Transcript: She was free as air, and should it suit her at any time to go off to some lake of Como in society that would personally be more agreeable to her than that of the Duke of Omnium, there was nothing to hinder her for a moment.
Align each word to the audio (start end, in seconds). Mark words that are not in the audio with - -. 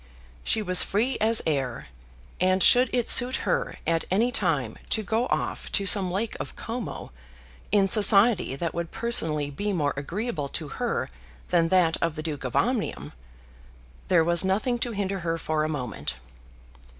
She 0.43 0.63
was 0.63 0.81
free 0.81 1.15
as 1.21 1.43
air, 1.45 1.85
and 2.39 2.63
should 2.63 2.89
it 2.91 3.07
suit 3.07 3.35
her 3.45 3.75
at 3.85 4.03
any 4.09 4.31
time 4.31 4.79
to 4.89 5.03
go 5.03 5.27
off 5.27 5.71
to 5.73 5.85
some 5.85 6.09
lake 6.09 6.35
of 6.39 6.55
Como 6.55 7.11
in 7.71 7.87
society 7.87 8.55
that 8.55 8.73
would 8.73 8.89
personally 8.89 9.51
be 9.51 9.71
more 9.73 9.93
agreeable 9.95 10.49
to 10.49 10.69
her 10.69 11.07
than 11.49 11.67
that 11.67 11.97
of 12.01 12.15
the 12.15 12.23
Duke 12.23 12.43
of 12.45 12.55
Omnium, 12.55 13.13
there 14.07 14.23
was 14.23 14.43
nothing 14.43 14.79
to 14.79 14.91
hinder 14.91 15.19
her 15.19 15.37
for 15.37 15.63
a 15.63 15.69
moment. 15.69 16.15